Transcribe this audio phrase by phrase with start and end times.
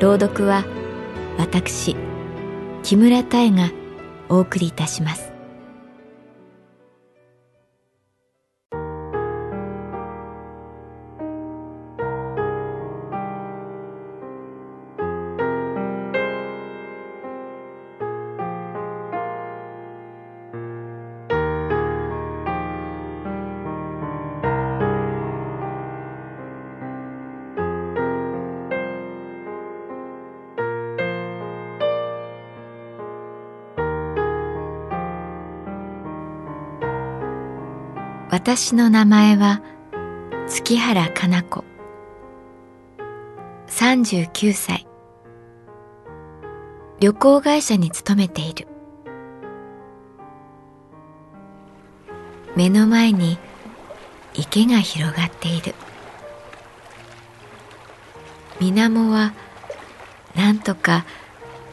[0.00, 0.64] 朗読は
[1.38, 1.96] 私
[2.84, 3.70] 木村多江が
[4.28, 5.27] お送りいたします。
[38.30, 39.62] 私の名前は
[40.46, 41.64] 月原かな子。
[43.68, 44.86] 39歳。
[47.00, 48.68] 旅行会社に勤めている。
[52.54, 53.38] 目の前に
[54.34, 55.74] 池が広がっている。
[58.60, 59.32] 水面は
[60.34, 61.06] なんとか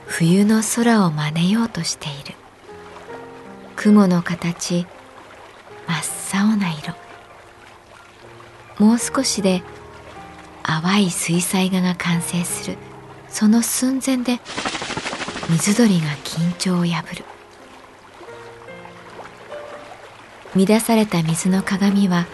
[0.05, 2.35] 冬の空を真似ようとしている。
[3.75, 4.87] 雲の形
[5.85, 6.95] まっ真っ青な色。
[8.79, 9.61] もう少しで
[10.63, 12.77] 淡い水彩画が完成する。
[13.29, 14.39] その寸前で
[15.49, 17.23] 水鳥が緊張を破る。
[20.65, 22.25] 乱された水の鏡は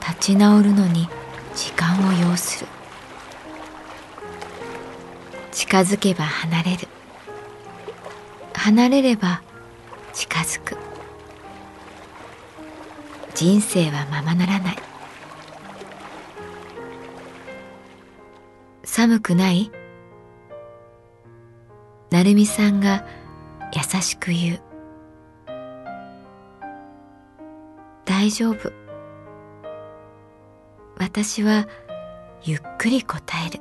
[0.00, 1.08] 立ち直るのに
[1.54, 2.66] 時間を要する。
[5.52, 6.88] 近づけば離れる。
[8.52, 9.42] 離れれば
[10.12, 10.93] 近づく。
[13.34, 14.76] 人生はままならない。
[18.84, 19.72] 寒くない？
[22.10, 23.04] 成美さんが
[23.72, 24.60] 優しく言う。
[28.04, 28.72] 大丈夫。
[30.96, 31.66] 私は
[32.44, 33.60] ゆっくり答える。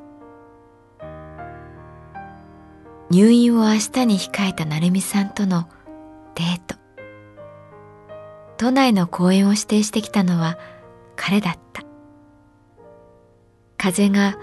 [3.10, 5.68] 入院を明日に控えた成美さんとの
[6.36, 6.73] デート。
[8.64, 10.58] 都内の公園を指定してきたのは
[11.18, 11.84] 彼だった。
[13.76, 14.38] 風が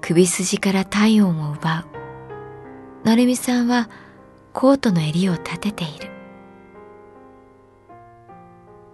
[0.00, 3.06] 首筋から体温を奪う。
[3.06, 3.88] 成美さんは
[4.52, 6.10] コートの襟を立てている。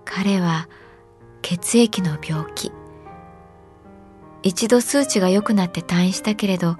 [0.04, 0.68] 彼は
[1.40, 2.70] 血液の病気。
[4.42, 6.76] 一度数値が良くなって退院したけれど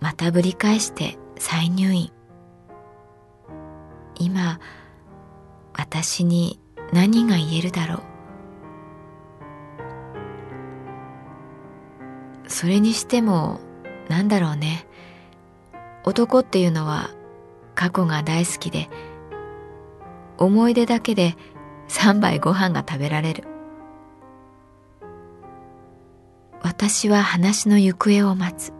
[0.00, 2.12] またぶり返して再入院。
[4.18, 4.60] 今
[5.72, 6.60] 私に
[6.92, 8.02] 何が言えるだろう。
[12.48, 13.60] それにしても
[14.08, 14.86] 何だろうね。
[16.04, 17.10] 男っていうのは
[17.74, 18.88] 過去が大好きで
[20.36, 21.36] 思い出だけで
[21.88, 23.44] 3杯ご飯が食べられる。
[26.62, 28.72] 私は話の行方を待つ。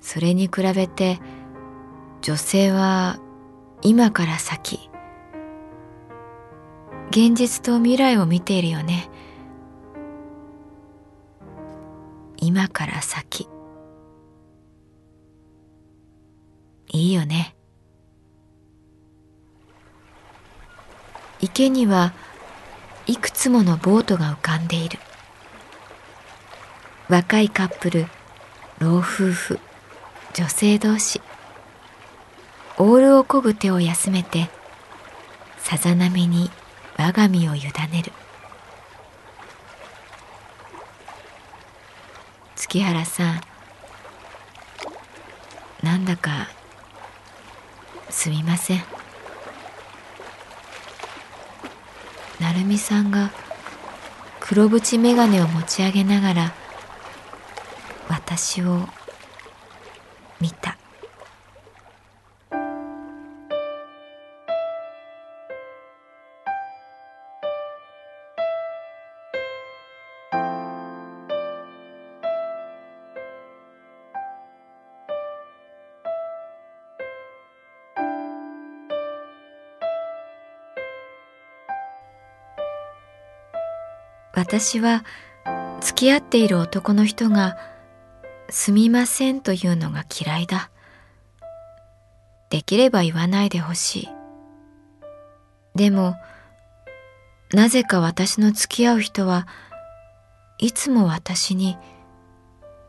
[0.00, 1.20] それに比べて
[2.22, 3.18] 女性は
[3.82, 4.87] 今から先。
[7.10, 9.08] 現実と未来を見ているよね。
[12.36, 13.48] 今から先。
[16.88, 17.54] いいよね。
[21.40, 22.12] 池には
[23.06, 24.98] いくつものボートが浮かんでいる。
[27.08, 28.06] 若いカップル
[28.80, 29.58] 老夫婦
[30.34, 31.20] 女性同士。
[32.76, 34.50] オールを漕ぐ手を休めて
[35.58, 36.48] さざ波に
[36.98, 38.12] 我が身を委ねる。
[42.56, 43.40] 月原さん
[45.82, 46.48] なんだか
[48.10, 48.82] すみません。
[52.40, 53.30] 成美さんが
[54.40, 56.52] 黒縁眼鏡を持ち上げながら
[58.08, 58.88] 私を
[60.40, 60.77] 見た。
[84.38, 85.04] 私は
[85.80, 87.58] 付き合っている男の人が
[88.48, 90.70] すみませんというのが嫌いだ。
[92.48, 94.08] できれば言わないでほしい。
[95.74, 96.14] でも、
[97.52, 99.48] なぜか私の付き合う人は
[100.58, 101.76] いつも私に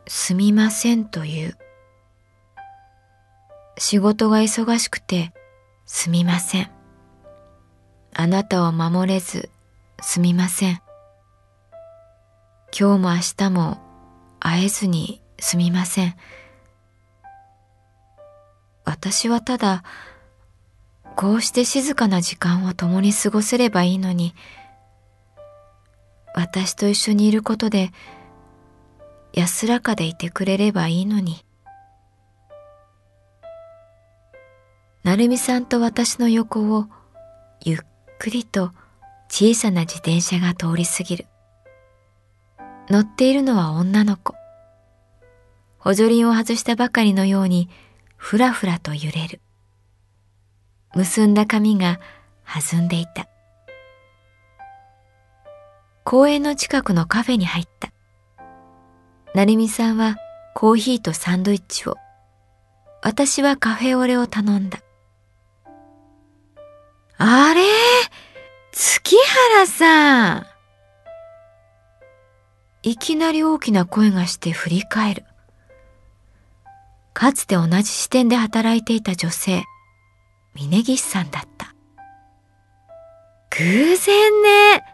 [0.06, 1.58] すみませんと言う。
[3.76, 5.32] 仕事が忙しくて
[5.84, 6.70] すみません。
[8.14, 9.50] あなたを守れず
[10.00, 10.80] すみません。
[12.78, 13.78] 今日も明日も
[14.38, 16.14] 会えずにすみません。
[18.84, 19.82] 私はただ、
[21.16, 24.34] こうして静かな時間を共に過ごせればいいのに、
[26.34, 27.90] 私と一緒にいることで
[29.32, 31.44] 安らかでいてくれればいいのに。
[35.02, 36.86] 成美さんと私の横を
[37.64, 37.78] ゆっ
[38.18, 38.70] くりと
[39.28, 41.29] 小さな自転車が通り過ぎる。
[42.90, 44.34] 乗っているのは女の子。
[45.78, 47.70] 補助輪を外したばかりのように
[48.16, 49.40] ふらふらと揺れる。
[50.96, 52.00] 結んだ髪が
[52.44, 53.28] 弾んでいた。
[56.02, 57.92] 公園の近くのカフェに入った。
[59.34, 60.16] 成美さんは
[60.56, 61.96] コーヒーとサンドイッチを、
[63.02, 64.80] 私はカフェオレを頼んだ。
[67.18, 67.62] あれ？
[68.72, 69.16] 月
[69.54, 70.46] 原さん
[72.82, 75.24] いきなり大きな声がして振り返る。
[77.12, 79.64] かつて同じ支店で働いていた女性、
[80.54, 81.74] 峯岸さんだった。
[83.50, 84.84] 偶然ね。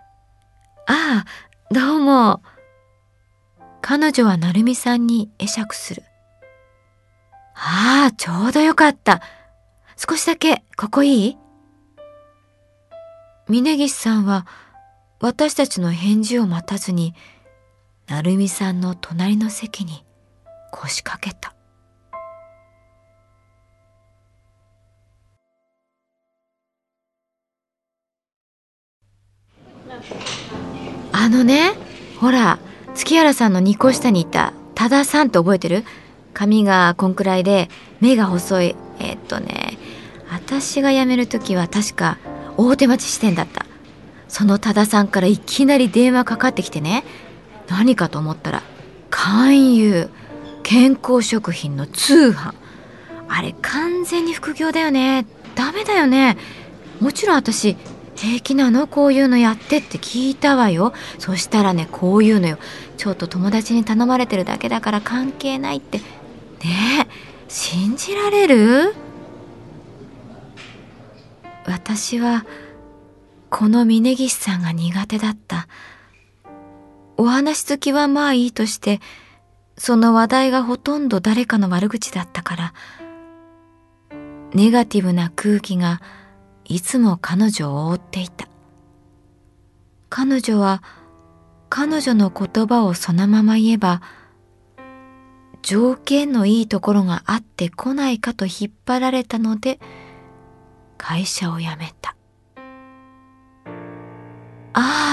[0.88, 1.26] ああ、
[1.70, 2.42] どうも。
[3.82, 6.02] 彼女は成美さんに会釈する。
[7.54, 9.22] ああ、ちょうどよかった。
[9.96, 11.38] 少しだけ、ここいい？
[13.48, 14.44] 峯岸さんは
[15.20, 17.14] 私たちの返事を待たずに
[18.08, 20.04] 成美さんの隣の席に
[20.70, 21.52] 腰掛けた。
[31.12, 31.72] あのね、
[32.20, 32.60] ほら、
[32.94, 35.84] 月原さんの2個下にいた多田さんって覚えてる？
[36.32, 37.68] 髪がこんくらいで
[38.00, 38.76] 目が細い。
[39.00, 39.78] えっとね、
[40.30, 42.18] 私が辞める時は確か
[42.56, 43.66] 大手町支店だった。
[44.28, 47.02] その多田さんからいきなり電話かかってきてね、
[47.68, 48.62] 何かと思ったら
[49.10, 50.10] 勧誘
[50.62, 52.54] 健康食品の通販。
[53.28, 55.26] あれ完全に副業だよね。
[55.54, 56.36] ダメだよね。
[57.00, 57.76] もちろん私
[58.14, 58.86] 平気なの？
[58.86, 60.92] こういうのやってって聞いたわよ。
[61.18, 62.58] そしたらねこういうのよ。
[62.96, 65.98] ちょっと友達に頼まれてるだけだから関係ないって。
[65.98, 66.04] ね
[67.04, 67.06] え
[67.48, 68.94] 信じられる？
[71.66, 72.46] 私は
[73.50, 75.68] この峯岸さんが苦手だった。
[77.16, 79.00] お話好きはまあいいとして、
[79.78, 82.74] その話題がほとんど誰かの悪口だったから、
[84.54, 86.00] ネガティブな空気が
[86.64, 88.48] いつも彼女を覆っていた。
[90.08, 90.82] 彼女は
[91.68, 94.02] 彼女の言葉をそのまま言えば、
[95.62, 99.80] 条件のいいところがあってこないかと引っ張られたので、
[100.96, 102.15] 会社を辞めた。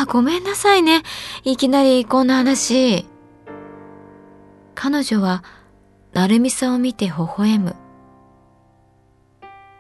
[0.04, 1.02] あ、ごめんなさいね。
[1.44, 3.06] いきなりこんな話。
[4.76, 5.44] 彼女は、
[6.14, 7.76] 成美さんを見て微笑む。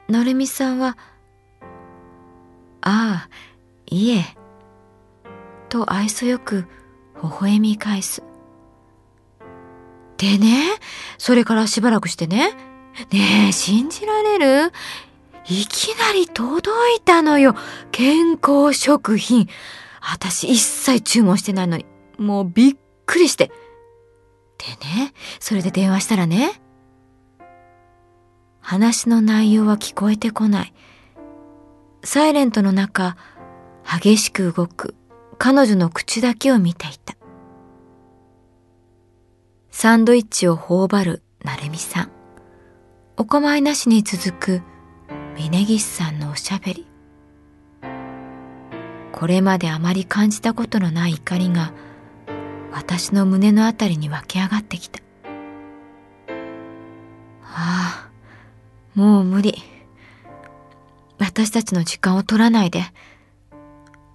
[0.07, 0.97] 成美さんは、
[2.81, 3.29] ああ、
[3.85, 4.23] いえ、
[5.69, 6.67] と愛想よく
[7.21, 8.23] 微笑み返す。
[10.17, 10.65] でね、
[11.17, 12.51] それからしばらくしてね、
[13.11, 14.71] ねえ、信じられる？
[15.49, 17.55] いきなり届いたのよ。
[17.91, 19.49] 健康食品。
[20.05, 21.85] 私一切注文してないのに、
[22.17, 23.47] もうびっくりして。
[24.57, 26.61] でね、それで電話したらね、
[28.59, 30.73] 話の内容は聞こえてこない。
[32.03, 33.15] サイレントの中、
[33.85, 34.95] 激しく動く
[35.37, 37.15] 彼女の口だけを見ていた。
[39.71, 42.11] サンドイッチを頬張る成美さん。
[43.15, 44.61] お構いなしに続く
[45.35, 46.92] 峯岸さんのおしゃべり。
[49.23, 51.71] これまであまり感じたことのない怒りが
[52.73, 54.99] 私の胸のあたりに湧き上がってきた。
[57.41, 58.09] ああ、
[58.95, 59.63] もう無理。
[61.19, 62.83] 私たちの時間を取らないで。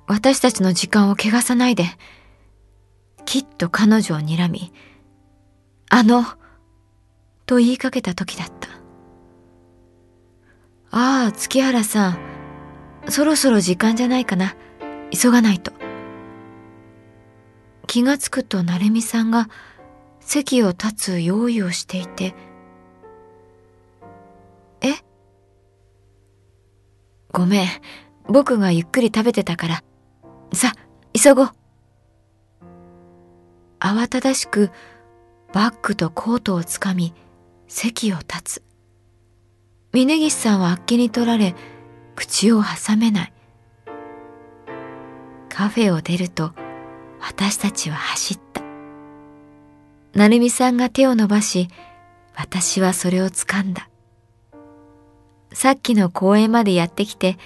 [0.06, 1.86] 私たちの時間を汚さないで。
[3.24, 4.74] きっと彼女を睨み、
[5.88, 6.22] あの、
[7.46, 8.68] と言いかけた時だった。
[10.90, 12.18] ああ、月原さん、
[13.08, 14.54] そろそろ時間じゃないかな。
[15.10, 15.72] 急がないと。
[17.86, 19.48] 気がつくと成美さんが
[20.20, 22.34] 席を立つ用意をしていて、
[24.82, 24.94] え？
[27.32, 27.68] ごめん、
[28.28, 29.84] 僕がゆっくり食べてたから。
[30.52, 30.72] さ、
[31.14, 31.50] 急ごう。
[33.80, 34.70] 慌ただしく
[35.52, 37.14] バッグとコートをつかみ
[37.68, 38.62] 席を立つ。
[39.92, 41.54] 峯岸さんはあっけに取られ
[42.16, 43.32] 口を挟めない。
[45.58, 46.52] カフェを出ると
[47.18, 48.62] 私たちは走った。
[50.14, 51.66] 成美さんが手を伸ばし
[52.36, 53.88] 私はそれを掴んだ。
[55.52, 57.38] さっきの公園までやってきて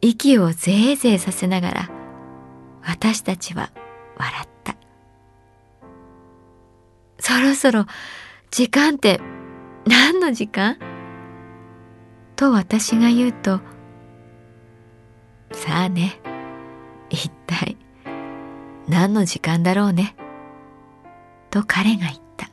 [0.00, 1.90] 息をぜいぜいさせながら
[2.80, 3.72] 私たちは
[4.16, 4.76] 笑った。
[7.18, 7.86] そろそろ
[8.52, 9.20] 時間って
[9.84, 10.78] 何の時間？
[12.36, 13.58] と私が言うと、
[15.50, 16.20] さあね、
[17.12, 17.76] 一体
[18.88, 20.16] 何の時間だろうね？
[21.50, 22.48] と彼が言った。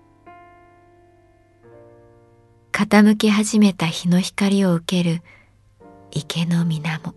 [2.73, 5.21] 傾き始めた日の光を受ける
[6.11, 7.15] 池の水面。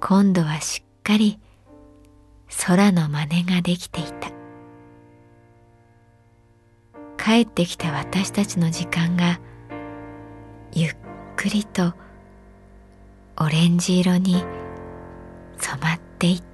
[0.00, 1.40] 今度はしっかり
[2.66, 4.30] 空の真似ができていた。
[7.16, 9.40] 帰ってきた私たちの時間が
[10.72, 10.96] ゆっ
[11.36, 11.94] くりと
[13.38, 14.44] オレンジ色に
[15.58, 16.53] 染まっていった。